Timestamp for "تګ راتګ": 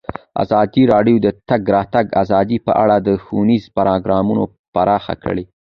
1.49-2.05